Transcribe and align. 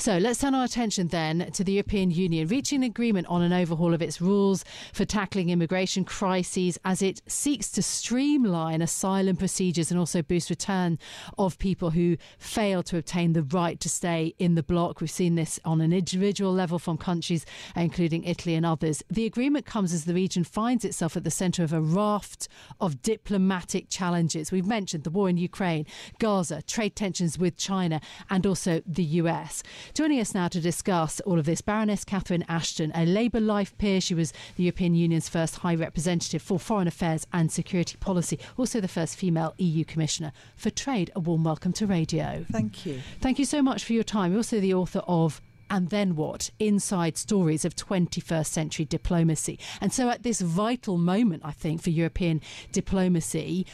So 0.00 0.16
let's 0.16 0.40
turn 0.40 0.54
our 0.54 0.64
attention 0.64 1.08
then 1.08 1.50
to 1.52 1.62
the 1.62 1.72
European 1.72 2.10
Union 2.10 2.48
reaching 2.48 2.76
an 2.82 2.84
agreement 2.84 3.26
on 3.26 3.42
an 3.42 3.52
overhaul 3.52 3.92
of 3.92 4.00
its 4.00 4.18
rules 4.18 4.64
for 4.94 5.04
tackling 5.04 5.50
immigration 5.50 6.06
crises 6.06 6.78
as 6.86 7.02
it 7.02 7.20
seeks 7.26 7.70
to 7.72 7.82
streamline 7.82 8.80
asylum 8.80 9.36
procedures 9.36 9.90
and 9.90 10.00
also 10.00 10.22
boost 10.22 10.48
return 10.48 10.98
of 11.36 11.58
people 11.58 11.90
who 11.90 12.16
fail 12.38 12.82
to 12.84 12.96
obtain 12.96 13.34
the 13.34 13.42
right 13.42 13.78
to 13.80 13.90
stay 13.90 14.34
in 14.38 14.54
the 14.54 14.62
bloc. 14.62 15.02
We've 15.02 15.10
seen 15.10 15.34
this 15.34 15.60
on 15.66 15.82
an 15.82 15.92
individual 15.92 16.54
level 16.54 16.78
from 16.78 16.96
countries, 16.96 17.44
including 17.76 18.24
Italy 18.24 18.54
and 18.54 18.64
others. 18.64 19.02
The 19.10 19.26
agreement 19.26 19.66
comes 19.66 19.92
as 19.92 20.06
the 20.06 20.14
region 20.14 20.44
finds 20.44 20.82
itself 20.82 21.14
at 21.14 21.24
the 21.24 21.30
centre 21.30 21.62
of 21.62 21.74
a 21.74 21.80
raft 21.82 22.48
of 22.80 23.02
diplomatic 23.02 23.90
challenges. 23.90 24.50
We've 24.50 24.66
mentioned 24.66 25.04
the 25.04 25.10
war 25.10 25.28
in 25.28 25.36
Ukraine, 25.36 25.84
Gaza, 26.18 26.62
trade 26.62 26.96
tensions 26.96 27.38
with 27.38 27.58
China, 27.58 28.00
and 28.30 28.46
also 28.46 28.80
the 28.86 29.04
US. 29.04 29.62
Joining 29.92 30.20
us 30.20 30.34
now 30.34 30.46
to 30.46 30.60
discuss 30.60 31.18
all 31.20 31.40
of 31.40 31.46
this, 31.46 31.60
Baroness 31.60 32.04
Catherine 32.04 32.44
Ashton, 32.48 32.92
a 32.94 33.04
Labour 33.04 33.40
Life 33.40 33.76
peer. 33.76 34.00
She 34.00 34.14
was 34.14 34.32
the 34.56 34.62
European 34.62 34.94
Union's 34.94 35.28
first 35.28 35.56
High 35.56 35.74
Representative 35.74 36.40
for 36.40 36.60
Foreign 36.60 36.86
Affairs 36.86 37.26
and 37.32 37.50
Security 37.50 37.96
Policy, 37.98 38.38
also 38.56 38.80
the 38.80 38.86
first 38.86 39.16
female 39.16 39.52
EU 39.58 39.84
Commissioner 39.84 40.32
for 40.54 40.70
Trade. 40.70 41.10
A 41.16 41.20
warm 41.20 41.42
welcome 41.42 41.72
to 41.72 41.86
radio. 41.86 42.46
Thank 42.52 42.86
you. 42.86 43.00
Thank 43.20 43.40
you 43.40 43.44
so 43.44 43.62
much 43.62 43.82
for 43.82 43.92
your 43.92 44.04
time. 44.04 44.30
You're 44.30 44.38
also 44.38 44.60
the 44.60 44.74
author 44.74 45.02
of 45.08 45.40
and 45.70 45.88
then 45.90 46.16
what? 46.16 46.50
Inside 46.58 47.16
stories 47.16 47.64
of 47.64 47.76
21st 47.76 48.46
century 48.46 48.84
diplomacy. 48.84 49.58
And 49.80 49.92
so, 49.92 50.08
at 50.08 50.24
this 50.24 50.40
vital 50.40 50.98
moment, 50.98 51.42
I 51.44 51.52
think, 51.52 51.80
for 51.80 51.90
European 51.90 52.40
diplomacy, 52.72 53.66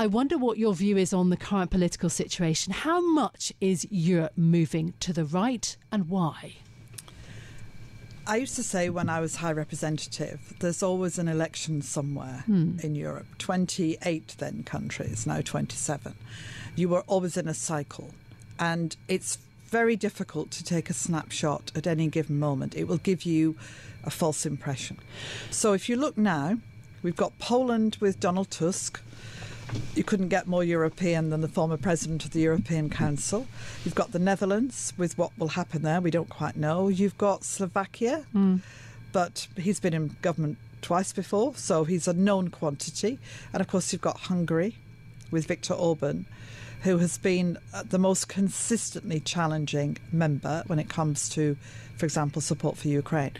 I 0.00 0.06
wonder 0.06 0.38
what 0.38 0.58
your 0.58 0.74
view 0.74 0.96
is 0.96 1.12
on 1.12 1.28
the 1.28 1.36
current 1.36 1.72
political 1.72 2.08
situation. 2.08 2.72
How 2.72 3.00
much 3.00 3.52
is 3.60 3.84
Europe 3.90 4.34
moving 4.36 4.94
to 5.00 5.12
the 5.12 5.24
right 5.24 5.76
and 5.90 6.08
why? 6.08 6.54
I 8.24 8.36
used 8.36 8.54
to 8.54 8.62
say 8.62 8.90
when 8.90 9.08
I 9.08 9.18
was 9.18 9.34
High 9.34 9.50
Representative, 9.50 10.54
there's 10.60 10.84
always 10.84 11.18
an 11.18 11.26
election 11.26 11.82
somewhere 11.82 12.44
hmm. 12.46 12.78
in 12.80 12.94
Europe. 12.94 13.26
28 13.38 14.36
then 14.38 14.62
countries, 14.62 15.26
now 15.26 15.40
27. 15.40 16.14
You 16.76 16.90
were 16.90 17.02
always 17.08 17.36
in 17.36 17.48
a 17.48 17.54
cycle. 17.54 18.10
And 18.56 18.96
it's 19.08 19.38
very 19.64 19.96
difficult 19.96 20.52
to 20.52 20.62
take 20.62 20.88
a 20.90 20.94
snapshot 20.94 21.72
at 21.74 21.88
any 21.88 22.06
given 22.06 22.38
moment. 22.38 22.76
It 22.76 22.84
will 22.84 22.98
give 22.98 23.24
you 23.24 23.56
a 24.04 24.10
false 24.10 24.46
impression. 24.46 25.00
So 25.50 25.72
if 25.72 25.88
you 25.88 25.96
look 25.96 26.16
now, 26.16 26.58
we've 27.02 27.16
got 27.16 27.36
Poland 27.40 27.96
with 28.00 28.20
Donald 28.20 28.50
Tusk 28.50 29.00
you 29.94 30.04
couldn't 30.04 30.28
get 30.28 30.46
more 30.46 30.64
European 30.64 31.30
than 31.30 31.40
the 31.40 31.48
former 31.48 31.76
president 31.76 32.24
of 32.24 32.30
the 32.30 32.40
European 32.40 32.90
Council. 32.90 33.46
You've 33.84 33.94
got 33.94 34.12
the 34.12 34.18
Netherlands 34.18 34.92
with 34.96 35.18
what 35.18 35.36
will 35.38 35.48
happen 35.48 35.82
there, 35.82 36.00
we 36.00 36.10
don't 36.10 36.28
quite 36.28 36.56
know. 36.56 36.88
You've 36.88 37.18
got 37.18 37.44
Slovakia, 37.44 38.24
mm. 38.34 38.60
but 39.12 39.48
he's 39.56 39.80
been 39.80 39.94
in 39.94 40.16
government 40.22 40.58
twice 40.82 41.12
before, 41.12 41.54
so 41.56 41.84
he's 41.84 42.08
a 42.08 42.12
known 42.12 42.48
quantity. 42.48 43.18
And 43.52 43.60
of 43.60 43.68
course, 43.68 43.92
you've 43.92 44.02
got 44.02 44.18
Hungary 44.18 44.76
with 45.30 45.46
Viktor 45.46 45.74
Orban, 45.74 46.26
who 46.82 46.98
has 46.98 47.18
been 47.18 47.58
uh, 47.74 47.82
the 47.82 47.98
most 47.98 48.28
consistently 48.28 49.20
challenging 49.20 49.98
member 50.12 50.62
when 50.66 50.78
it 50.78 50.88
comes 50.88 51.28
to, 51.30 51.56
for 51.96 52.06
example, 52.06 52.40
support 52.40 52.76
for 52.76 52.88
Ukraine 52.88 53.32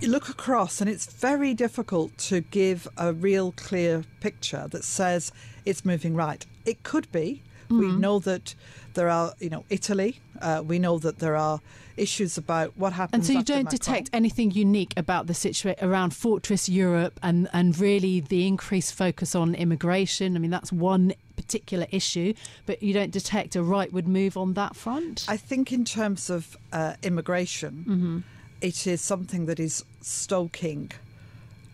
you 0.00 0.08
look 0.08 0.28
across 0.28 0.80
and 0.80 0.90
it's 0.90 1.06
very 1.06 1.54
difficult 1.54 2.16
to 2.18 2.40
give 2.40 2.86
a 2.96 3.12
real 3.12 3.52
clear 3.52 4.04
picture 4.20 4.66
that 4.70 4.84
says 4.84 5.32
it's 5.64 5.84
moving 5.84 6.14
right. 6.14 6.44
It 6.66 6.82
could 6.82 7.10
be. 7.12 7.42
Mm-hmm. 7.64 7.78
We 7.78 7.92
know 7.92 8.18
that 8.20 8.54
there 8.94 9.08
are, 9.08 9.32
you 9.40 9.50
know, 9.50 9.64
Italy. 9.70 10.20
Uh, 10.40 10.62
we 10.64 10.78
know 10.78 10.98
that 10.98 11.18
there 11.18 11.36
are 11.36 11.60
issues 11.96 12.36
about 12.36 12.76
what 12.76 12.92
happens. 12.92 13.14
And 13.14 13.26
so 13.26 13.32
you 13.38 13.44
don't 13.44 13.64
Macron. 13.64 13.78
detect 13.78 14.10
anything 14.12 14.50
unique 14.50 14.92
about 14.96 15.26
the 15.26 15.34
situation 15.34 15.82
around 15.86 16.14
Fortress 16.14 16.68
Europe 16.68 17.18
and 17.22 17.48
and 17.52 17.78
really 17.78 18.20
the 18.20 18.46
increased 18.46 18.94
focus 18.94 19.34
on 19.34 19.54
immigration. 19.54 20.36
I 20.36 20.40
mean, 20.40 20.50
that's 20.50 20.72
one 20.72 21.14
particular 21.36 21.86
issue, 21.90 22.34
but 22.66 22.82
you 22.82 22.92
don't 22.92 23.10
detect 23.10 23.56
a 23.56 23.60
rightward 23.60 24.06
move 24.06 24.36
on 24.36 24.54
that 24.54 24.76
front. 24.76 25.24
I 25.28 25.36
think 25.36 25.72
in 25.72 25.84
terms 25.84 26.30
of 26.30 26.56
uh, 26.72 26.94
immigration. 27.02 27.84
Mm-hmm 27.88 28.18
it 28.64 28.86
is 28.86 29.02
something 29.02 29.44
that 29.44 29.60
is 29.60 29.84
stoking 30.00 30.90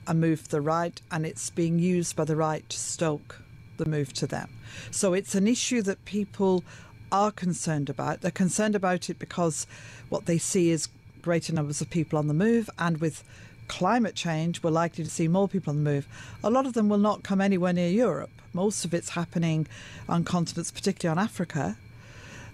a 0.09 0.13
move 0.13 0.43
to 0.43 0.51
the 0.51 0.61
right 0.61 1.01
and 1.13 1.25
it's 1.25 1.49
being 1.49 1.79
used 1.79 2.17
by 2.17 2.25
the 2.25 2.35
right 2.35 2.69
to 2.69 2.77
stoke 2.77 3.41
the 3.77 3.87
move 3.87 4.13
to 4.13 4.27
them. 4.27 4.51
So 4.91 5.15
it's 5.15 5.37
an 5.37 5.47
issue 5.47 5.83
that 5.83 6.05
people 6.05 6.65
are 7.13 7.31
concerned 7.31 7.91
about. 7.91 8.23
They're 8.23 8.33
concerned 8.33 8.75
about 8.75 9.09
it 9.09 9.21
because 9.21 9.69
what 10.09 10.27
they 10.27 10.37
see 10.37 10.71
is 10.71 10.89
greater 11.23 11.53
numbers 11.53 11.81
of 11.81 11.91
people 11.91 12.19
on 12.19 12.27
the 12.27 12.35
move 12.35 12.69
and 12.77 13.01
with 13.01 13.23
climate 13.69 14.17
change, 14.17 14.61
we're 14.61 14.71
likely 14.71 15.05
to 15.05 15.11
see 15.11 15.29
more 15.29 15.47
people 15.47 15.71
on 15.71 15.85
the 15.85 15.89
move. 15.89 16.09
A 16.43 16.51
lot 16.51 16.67
of 16.67 16.73
them 16.73 16.89
will 16.89 16.99
not 16.99 17.23
come 17.23 17.41
anywhere 17.41 17.73
near 17.73 17.89
Europe. 17.89 18.31
Most 18.53 18.85
of 18.85 18.93
it's 18.93 19.11
happening 19.11 19.69
on 20.09 20.25
continents, 20.25 20.73
particularly 20.73 21.17
on 21.17 21.25
Africa. 21.25 21.77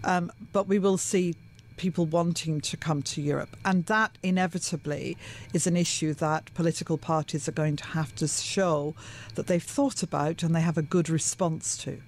Um, 0.04 0.30
but 0.52 0.68
we 0.68 0.78
will 0.78 0.98
see 0.98 1.36
people 1.76 2.06
wanting 2.06 2.60
to 2.62 2.76
come 2.76 3.02
to 3.02 3.20
Europe. 3.20 3.56
And 3.64 3.86
that 3.86 4.18
inevitably 4.22 5.16
is 5.52 5.66
an 5.66 5.76
issue 5.76 6.14
that 6.14 6.52
political 6.54 6.98
parties 6.98 7.48
are 7.48 7.52
going 7.52 7.76
to 7.76 7.86
have 7.86 8.14
to 8.16 8.28
show 8.28 8.94
that 9.34 9.46
they've 9.46 9.62
thought 9.62 10.02
about 10.02 10.42
and 10.42 10.54
they 10.54 10.60
have 10.60 10.78
a 10.78 10.82
good 10.82 11.08
response 11.08 11.76
to. 11.78 11.98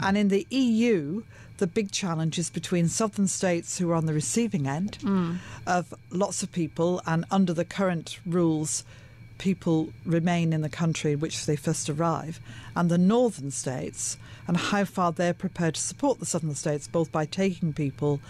And 0.00 0.16
in 0.16 0.28
the 0.28 0.46
EU, 0.50 1.22
the 1.58 1.66
big 1.66 1.92
challenge 1.92 2.38
is 2.38 2.50
between 2.50 2.88
southern 2.88 3.28
states 3.28 3.78
who 3.78 3.90
are 3.90 3.94
on 3.94 4.06
the 4.06 4.14
receiving 4.14 4.66
end 4.66 4.98
mm. 5.00 5.36
of 5.66 5.94
lots 6.10 6.42
of 6.42 6.50
people, 6.50 7.00
and 7.06 7.24
under 7.30 7.52
the 7.52 7.64
current 7.64 8.18
rules, 8.26 8.84
people 9.38 9.92
remain 10.04 10.52
in 10.52 10.62
the 10.62 10.68
country 10.68 11.12
in 11.12 11.20
which 11.20 11.46
they 11.46 11.56
first 11.56 11.88
arrive, 11.88 12.40
and 12.74 12.90
the 12.90 12.98
northern 12.98 13.50
states, 13.50 14.16
and 14.46 14.56
how 14.56 14.84
far 14.84 15.12
they're 15.12 15.34
prepared 15.34 15.74
to 15.74 15.80
support 15.80 16.18
the 16.18 16.26
southern 16.26 16.54
states, 16.54 16.88
both 16.88 17.12
by 17.12 17.24
taking 17.24 17.72
people 17.72 18.20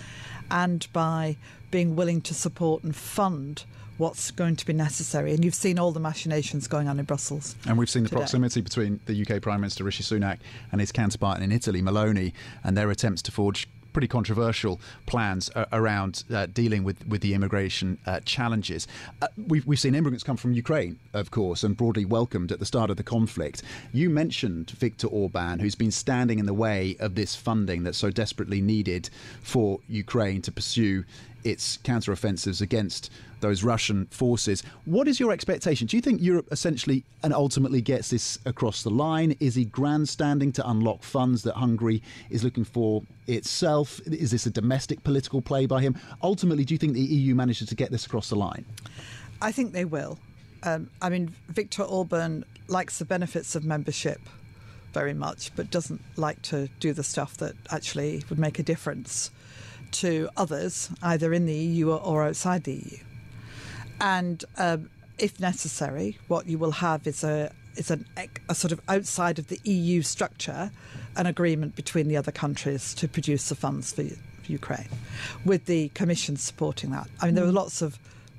and 0.50 0.86
by 0.92 1.36
being 1.70 1.96
willing 1.96 2.20
to 2.22 2.34
support 2.34 2.82
and 2.82 2.94
fund 2.94 3.64
what's 3.98 4.30
going 4.30 4.56
to 4.56 4.66
be 4.66 4.72
necessary. 4.72 5.32
And 5.32 5.44
you've 5.44 5.54
seen 5.54 5.78
all 5.78 5.92
the 5.92 6.00
machinations 6.00 6.66
going 6.66 6.88
on 6.88 6.98
in 6.98 7.04
Brussels. 7.04 7.54
And 7.66 7.78
we've 7.78 7.90
seen 7.90 8.02
the 8.02 8.08
today. 8.08 8.20
proximity 8.20 8.60
between 8.60 9.00
the 9.06 9.20
UK 9.22 9.40
Prime 9.40 9.60
Minister 9.60 9.84
Rishi 9.84 10.02
Sunak 10.02 10.38
and 10.72 10.80
his 10.80 10.92
counterpart 10.92 11.40
in 11.40 11.52
Italy, 11.52 11.82
Meloni, 11.82 12.32
and 12.64 12.76
their 12.76 12.90
attempts 12.90 13.22
to 13.22 13.32
forge 13.32 13.68
pretty 13.92 14.08
controversial 14.08 14.80
plans 15.06 15.50
uh, 15.54 15.66
around 15.72 16.24
uh, 16.32 16.46
dealing 16.46 16.84
with, 16.84 17.06
with 17.06 17.20
the 17.20 17.34
immigration 17.34 17.98
uh, 18.06 18.20
challenges. 18.20 18.88
Uh, 19.20 19.28
we've, 19.48 19.66
we've 19.66 19.80
seen 19.80 19.94
immigrants 19.94 20.24
come 20.24 20.36
from 20.36 20.52
Ukraine, 20.52 20.98
of 21.12 21.30
course, 21.30 21.62
and 21.62 21.76
broadly 21.76 22.04
welcomed 22.04 22.52
at 22.52 22.58
the 22.58 22.66
start 22.66 22.90
of 22.90 22.96
the 22.96 23.02
conflict. 23.02 23.62
You 23.92 24.10
mentioned 24.10 24.70
Viktor 24.70 25.06
Orban, 25.06 25.58
who's 25.58 25.74
been 25.74 25.90
standing 25.90 26.38
in 26.38 26.46
the 26.46 26.54
way 26.54 26.96
of 27.00 27.14
this 27.14 27.34
funding 27.34 27.82
that's 27.82 27.98
so 27.98 28.10
desperately 28.10 28.60
needed 28.60 29.10
for 29.42 29.80
Ukraine 29.88 30.42
to 30.42 30.52
pursue 30.52 31.04
its 31.44 31.78
counteroffensives 31.78 32.60
against 32.60 33.10
those 33.40 33.62
Russian 33.62 34.06
forces. 34.06 34.62
What 34.84 35.08
is 35.08 35.20
your 35.20 35.32
expectation? 35.32 35.86
Do 35.86 35.96
you 35.96 36.00
think 36.00 36.22
Europe 36.22 36.46
essentially 36.50 37.04
and 37.22 37.34
ultimately 37.34 37.80
gets 37.80 38.10
this 38.10 38.38
across 38.46 38.82
the 38.82 38.90
line? 38.90 39.36
Is 39.40 39.54
he 39.54 39.64
grandstanding 39.64 40.52
to 40.52 40.68
unlock 40.68 41.02
funds 41.02 41.42
that 41.42 41.54
Hungary 41.54 42.02
is 42.30 42.44
looking 42.44 42.64
for 42.64 43.02
itself? 43.26 44.00
Is 44.06 44.30
this 44.30 44.46
a 44.46 44.50
domestic 44.50 45.02
political 45.04 45.42
play 45.42 45.66
by 45.66 45.82
him? 45.82 45.96
Ultimately, 46.22 46.64
do 46.64 46.74
you 46.74 46.78
think 46.78 46.94
the 46.94 47.00
EU 47.00 47.34
manages 47.34 47.68
to 47.68 47.74
get 47.74 47.90
this 47.90 48.06
across 48.06 48.28
the 48.28 48.36
line? 48.36 48.64
I 49.40 49.52
think 49.52 49.72
they 49.72 49.84
will. 49.84 50.18
Um, 50.62 50.88
I 51.02 51.08
mean, 51.08 51.34
Viktor 51.48 51.82
Orban 51.82 52.44
likes 52.68 52.98
the 52.98 53.04
benefits 53.04 53.56
of 53.56 53.64
membership 53.64 54.20
very 54.92 55.14
much, 55.14 55.54
but 55.56 55.70
doesn't 55.70 56.00
like 56.16 56.40
to 56.42 56.68
do 56.78 56.92
the 56.92 57.02
stuff 57.02 57.36
that 57.38 57.54
actually 57.70 58.22
would 58.28 58.38
make 58.38 58.58
a 58.58 58.62
difference 58.62 59.30
to 59.90 60.28
others, 60.36 60.90
either 61.02 61.32
in 61.32 61.46
the 61.46 61.54
EU 61.54 61.92
or 61.92 62.22
outside 62.24 62.64
the 62.64 62.74
EU. 62.74 62.98
And 64.00 64.44
um, 64.58 64.90
if 65.18 65.38
necessary, 65.40 66.18
what 66.28 66.46
you 66.46 66.58
will 66.58 66.72
have 66.72 67.06
is 67.06 67.22
a 67.24 67.52
is 67.76 67.90
an, 67.90 68.04
a 68.48 68.54
sort 68.54 68.72
of 68.72 68.80
outside 68.88 69.38
of 69.38 69.48
the 69.48 69.58
EU 69.64 70.02
structure, 70.02 70.70
an 71.16 71.26
agreement 71.26 71.74
between 71.74 72.06
the 72.08 72.16
other 72.16 72.32
countries 72.32 72.92
to 72.94 73.08
produce 73.08 73.48
the 73.48 73.54
funds 73.54 73.92
for 73.92 74.04
Ukraine, 74.46 74.88
with 75.44 75.64
the 75.66 75.88
Commission 75.90 76.36
supporting 76.36 76.90
that. 76.90 77.08
I 77.20 77.26
mean, 77.26 77.34
there 77.34 77.44
are 77.44 77.52
lots 77.52 77.80
of 77.80 77.98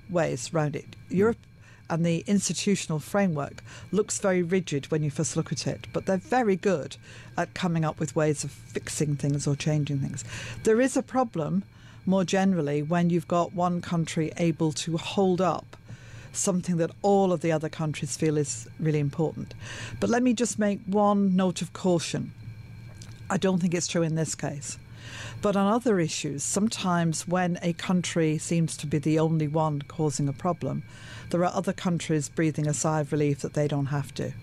ways 0.09 0.53
around 0.53 0.75
it. 0.75 0.95
Europe 1.09 1.37
and 1.93 2.03
the 2.03 2.23
institutional 2.25 2.97
framework 2.97 3.63
looks 3.91 4.17
very 4.19 4.41
rigid 4.41 4.89
when 4.89 5.03
you 5.03 5.11
first 5.11 5.37
look 5.37 5.51
at 5.51 5.67
it, 5.67 5.85
but 5.93 6.07
they're 6.07 6.17
very 6.17 6.55
good 6.55 6.97
at 7.37 7.53
coming 7.53 7.85
up 7.85 7.99
with 7.99 8.15
ways 8.15 8.43
of 8.43 8.49
fixing 8.49 9.15
things 9.15 9.45
or 9.45 9.55
changing 9.55 9.99
things. 9.99 10.25
There 10.63 10.81
is 10.81 10.97
a 10.97 11.03
problem 11.03 11.63
more 12.07 12.23
generally 12.23 12.81
when 12.81 13.11
you've 13.11 13.27
got 13.27 13.53
one 13.53 13.79
country 13.79 14.31
able 14.37 14.71
to 14.71 14.97
hold 14.97 15.39
up 15.39 15.77
something 16.31 16.77
that 16.77 16.89
all 17.03 17.31
of 17.31 17.41
the 17.41 17.51
other 17.51 17.69
countries 17.69 18.17
feel 18.17 18.39
is 18.39 18.67
really 18.79 18.99
important. 18.99 19.53
But 19.99 20.09
let 20.09 20.23
me 20.23 20.33
just 20.33 20.57
make 20.57 20.81
one 20.87 21.35
note 21.35 21.61
of 21.61 21.73
caution. 21.73 22.33
I 23.29 23.37
don't 23.37 23.59
think 23.59 23.75
it's 23.75 23.85
true 23.85 24.01
in 24.01 24.15
this 24.15 24.33
case. 24.33 24.79
But 25.41 25.55
on 25.55 25.71
other 25.71 25.99
issues, 25.99 26.43
sometimes 26.43 27.27
when 27.27 27.59
a 27.61 27.73
country 27.73 28.37
seems 28.37 28.77
to 28.77 28.87
be 28.87 28.97
the 28.97 29.19
only 29.19 29.47
one 29.47 29.81
causing 29.83 30.29
a 30.29 30.33
problem, 30.33 30.83
there 31.29 31.43
are 31.43 31.53
other 31.53 31.73
countries 31.73 32.29
breathing 32.29 32.67
a 32.67 32.73
sigh 32.73 33.01
of 33.01 33.11
relief 33.11 33.39
that 33.39 33.53
they 33.53 33.67
don't 33.67 33.87
have 33.87 34.13
to. 34.15 34.33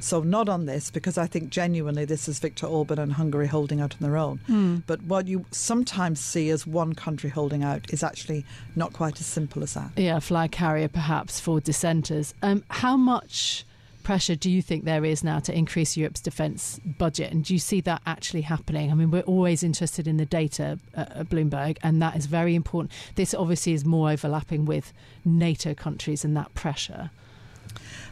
So, 0.00 0.22
not 0.22 0.48
on 0.48 0.66
this, 0.66 0.90
because 0.90 1.18
I 1.18 1.26
think 1.26 1.50
genuinely 1.50 2.04
this 2.04 2.28
is 2.28 2.38
Viktor 2.38 2.66
Orban 2.66 2.98
and 2.98 3.14
Hungary 3.14 3.46
holding 3.46 3.80
out 3.80 3.94
on 3.94 3.98
their 4.00 4.16
own. 4.16 4.40
Mm. 4.48 4.82
But 4.86 5.02
what 5.02 5.26
you 5.26 5.46
sometimes 5.50 6.20
see 6.20 6.50
as 6.50 6.66
one 6.66 6.94
country 6.94 7.30
holding 7.30 7.64
out 7.64 7.92
is 7.92 8.02
actually 8.02 8.44
not 8.76 8.92
quite 8.92 9.20
as 9.20 9.26
simple 9.26 9.62
as 9.62 9.74
that. 9.74 9.90
Yeah, 9.96 10.18
flag 10.20 10.52
carrier 10.52 10.88
perhaps 10.88 11.40
for 11.40 11.60
dissenters. 11.60 12.34
Um, 12.42 12.64
how 12.68 12.96
much 12.96 13.64
pressure 14.04 14.36
do 14.36 14.50
you 14.50 14.62
think 14.62 14.84
there 14.84 15.04
is 15.04 15.24
now 15.24 15.40
to 15.40 15.56
increase 15.56 15.96
Europe's 15.96 16.20
defence 16.20 16.78
budget? 16.98 17.32
And 17.32 17.44
do 17.44 17.52
you 17.52 17.58
see 17.58 17.80
that 17.80 18.02
actually 18.06 18.42
happening? 18.42 18.92
I 18.92 18.94
mean, 18.94 19.10
we're 19.10 19.22
always 19.22 19.64
interested 19.64 20.06
in 20.06 20.18
the 20.18 20.26
data 20.26 20.78
at 20.94 21.28
Bloomberg, 21.28 21.78
and 21.82 22.00
that 22.00 22.16
is 22.16 22.26
very 22.26 22.54
important. 22.54 22.92
This 23.16 23.34
obviously 23.34 23.72
is 23.72 23.84
more 23.84 24.10
overlapping 24.10 24.66
with 24.66 24.92
NATO 25.24 25.74
countries 25.74 26.24
and 26.24 26.36
that 26.36 26.54
pressure. 26.54 27.10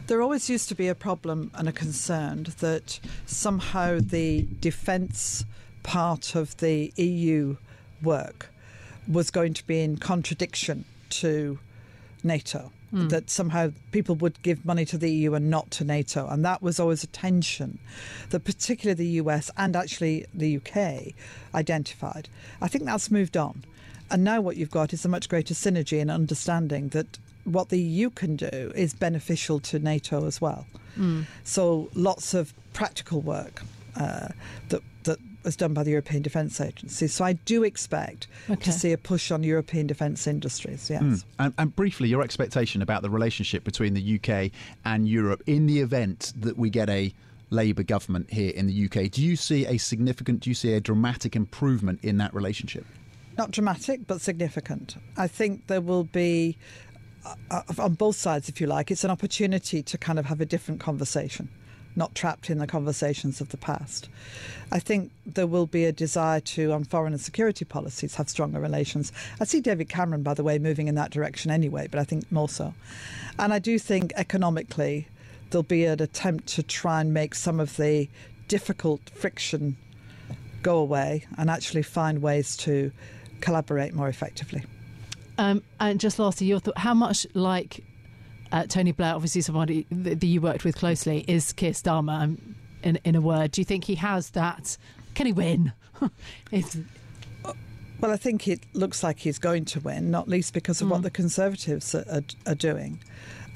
There 0.07 0.21
always 0.21 0.49
used 0.49 0.67
to 0.69 0.75
be 0.75 0.89
a 0.89 0.95
problem 0.95 1.51
and 1.53 1.69
a 1.69 1.71
concern 1.71 2.47
that 2.59 2.99
somehow 3.25 3.99
the 4.01 4.45
defence 4.59 5.45
part 5.83 6.35
of 6.35 6.57
the 6.57 6.91
EU 6.97 7.55
work 8.01 8.49
was 9.07 9.31
going 9.31 9.53
to 9.53 9.65
be 9.65 9.81
in 9.81 9.97
contradiction 9.97 10.83
to 11.09 11.59
NATO. 12.23 12.71
Mm. 12.93 13.09
That 13.09 13.29
somehow 13.31 13.71
people 13.91 14.13
would 14.15 14.39
give 14.43 14.65
money 14.65 14.85
to 14.85 14.99
the 14.99 15.11
EU 15.11 15.33
and 15.33 15.49
not 15.49 15.71
to 15.71 15.83
NATO. 15.83 16.27
And 16.27 16.45
that 16.45 16.61
was 16.61 16.79
always 16.79 17.03
a 17.03 17.07
tension 17.07 17.79
that, 18.29 18.43
particularly 18.43 18.93
the 18.93 19.11
US 19.21 19.49
and 19.57 19.75
actually 19.75 20.27
the 20.31 20.57
UK, 20.57 21.15
identified. 21.55 22.29
I 22.61 22.67
think 22.67 22.85
that's 22.85 23.09
moved 23.09 23.35
on. 23.35 23.63
And 24.11 24.23
now 24.23 24.41
what 24.41 24.57
you've 24.57 24.69
got 24.69 24.93
is 24.93 25.03
a 25.05 25.09
much 25.09 25.27
greater 25.27 25.55
synergy 25.55 25.99
and 25.99 26.11
understanding 26.11 26.89
that 26.89 27.17
what 27.45 27.69
the 27.69 27.79
EU 27.79 28.11
can 28.11 28.35
do 28.35 28.71
is 28.75 28.93
beneficial 28.93 29.59
to 29.61 29.79
NATO 29.79 30.27
as 30.27 30.39
well. 30.39 30.67
Mm. 30.97 31.25
So 31.43 31.89
lots 31.95 32.35
of 32.35 32.53
practical 32.73 33.21
work 33.21 33.63
uh, 33.95 34.29
that 34.69 34.81
that 35.03 35.17
was 35.43 35.55
done 35.55 35.73
by 35.73 35.83
the 35.83 35.91
European 35.91 36.21
Defence 36.21 36.59
Agency. 36.59 37.07
So 37.07 37.23
I 37.25 37.33
do 37.33 37.63
expect 37.63 38.27
okay. 38.49 38.61
to 38.63 38.71
see 38.71 38.91
a 38.91 38.97
push 38.97 39.31
on 39.31 39.43
European 39.43 39.87
defence 39.87 40.27
industries. 40.27 40.89
Yes. 40.89 41.01
Mm. 41.01 41.23
And, 41.39 41.53
and, 41.57 41.75
briefly, 41.75 42.07
your 42.07 42.21
expectation 42.21 42.81
about 42.81 43.01
the 43.01 43.09
relationship 43.09 43.63
between 43.63 43.93
the 43.93 44.19
UK 44.19 44.51
and 44.85 45.07
Europe 45.07 45.41
in 45.45 45.65
the 45.65 45.79
event 45.79 46.33
that 46.37 46.57
we 46.57 46.69
get 46.69 46.89
a 46.89 47.13
Labour 47.49 47.83
government 47.83 48.31
here 48.31 48.51
in 48.51 48.67
the 48.67 48.85
UK. 48.85 49.11
Do 49.11 49.23
you 49.23 49.35
see 49.35 49.65
a 49.65 49.77
significant, 49.77 50.41
do 50.41 50.49
you 50.49 50.55
see 50.55 50.73
a 50.73 50.81
dramatic 50.81 51.35
improvement 51.35 51.99
in 52.01 52.17
that 52.17 52.33
relationship? 52.33 52.85
Not 53.37 53.51
dramatic, 53.51 54.07
but 54.07 54.21
significant. 54.21 54.97
I 55.17 55.27
think 55.27 55.67
there 55.67 55.81
will 55.81 56.03
be 56.03 56.57
uh, 57.51 57.61
on 57.79 57.93
both 57.93 58.15
sides, 58.15 58.49
if 58.49 58.59
you 58.59 58.67
like, 58.67 58.91
it's 58.91 59.03
an 59.03 59.11
opportunity 59.11 59.81
to 59.83 59.97
kind 59.97 60.19
of 60.19 60.25
have 60.25 60.41
a 60.41 60.45
different 60.45 60.79
conversation, 60.81 61.49
not 61.95 62.15
trapped 62.15 62.49
in 62.49 62.57
the 62.57 62.67
conversations 62.67 63.41
of 63.41 63.49
the 63.49 63.57
past. 63.57 64.09
I 64.71 64.79
think 64.79 65.11
there 65.25 65.47
will 65.47 65.67
be 65.67 65.85
a 65.85 65.91
desire 65.91 66.39
to, 66.39 66.71
on 66.71 66.83
foreign 66.83 67.13
and 67.13 67.21
security 67.21 67.65
policies, 67.65 68.15
have 68.15 68.29
stronger 68.29 68.59
relations. 68.59 69.11
I 69.39 69.45
see 69.45 69.61
David 69.61 69.89
Cameron, 69.89 70.23
by 70.23 70.33
the 70.33 70.43
way, 70.43 70.57
moving 70.59 70.87
in 70.87 70.95
that 70.95 71.11
direction 71.11 71.51
anyway, 71.51 71.87
but 71.89 71.99
I 71.99 72.03
think 72.03 72.31
more 72.31 72.49
so. 72.49 72.73
And 73.37 73.53
I 73.53 73.59
do 73.59 73.77
think 73.77 74.13
economically, 74.15 75.07
there'll 75.49 75.63
be 75.63 75.85
an 75.85 76.01
attempt 76.01 76.47
to 76.47 76.63
try 76.63 77.01
and 77.01 77.13
make 77.13 77.35
some 77.35 77.59
of 77.59 77.77
the 77.77 78.09
difficult 78.47 79.09
friction 79.13 79.77
go 80.63 80.77
away 80.77 81.25
and 81.37 81.49
actually 81.49 81.83
find 81.83 82.21
ways 82.21 82.57
to 82.57 82.91
collaborate 83.41 83.93
more 83.93 84.07
effectively. 84.07 84.63
Um, 85.37 85.63
and 85.79 85.99
just 85.99 86.19
lastly, 86.19 86.47
your 86.47 86.59
thought: 86.59 86.77
how 86.77 86.93
much 86.93 87.25
like 87.33 87.83
uh, 88.53 88.65
Tony 88.67 88.91
Blair, 88.91 89.15
obviously 89.15 89.41
somebody 89.41 89.85
that, 89.91 90.19
that, 90.19 90.27
you 90.27 90.39
worked 90.39 90.63
with 90.63 90.77
closely, 90.77 91.25
is 91.27 91.51
Keir 91.51 91.71
Starmer? 91.71 92.21
Um, 92.21 92.55
in 92.83 92.99
in 93.03 93.15
a 93.15 93.21
word, 93.21 93.51
do 93.51 93.61
you 93.61 93.65
think 93.65 93.85
he 93.85 93.95
has 93.95 94.29
that? 94.31 94.77
Can 95.15 95.25
he 95.25 95.33
win? 95.33 95.73
well, 96.01 98.11
I 98.11 98.17
think 98.17 98.47
it 98.47 98.59
looks 98.73 99.03
like 99.03 99.19
he's 99.19 99.39
going 99.39 99.65
to 99.65 99.79
win, 99.79 100.11
not 100.11 100.27
least 100.27 100.53
because 100.53 100.81
of 100.81 100.87
mm. 100.87 100.91
what 100.91 101.01
the 101.01 101.09
Conservatives 101.09 101.95
are, 101.95 102.05
are, 102.11 102.23
are 102.45 102.55
doing. 102.55 103.01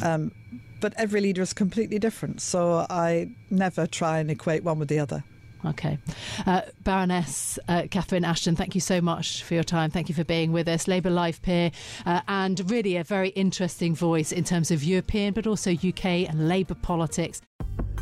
Um, 0.02 0.32
but 0.80 0.94
every 0.98 1.22
leader 1.22 1.42
is 1.42 1.54
completely 1.54 2.00
different, 2.00 2.42
so 2.42 2.86
I 2.90 3.32
never 3.50 3.86
try 3.86 4.20
and 4.20 4.32
equate 4.32 4.64
one 4.64 4.80
with 4.80 4.88
the 4.88 5.00
other. 5.00 5.24
Okay. 5.66 5.98
Uh, 6.46 6.62
Baroness 6.84 7.60
uh, 7.68 7.84
Catherine 7.90 8.26
Ashton, 8.26 8.56
thank 8.56 8.76
you 8.76 8.82
so 8.82 9.02
much 9.02 9.44
for 9.44 9.54
your 9.54 9.64
time. 9.64 9.90
Thank 9.90 10.10
you 10.10 10.16
for 10.16 10.24
being 10.24 10.52
with 10.52 10.68
us. 10.68 10.88
Labour 10.88 11.10
Life 11.10 11.42
peer, 11.42 11.72
uh, 12.06 12.22
and 12.28 12.70
really 12.72 12.98
a 12.98 13.04
very 13.04 13.30
interesting 13.30 13.96
voice 13.96 14.32
in 14.32 14.44
terms 14.44 14.72
of 14.72 14.84
European 14.84 15.34
but 15.34 15.48
also 15.48 15.72
UK 15.72 16.06
and 16.30 16.48
Labour 16.48 16.76
politics. 16.76 17.42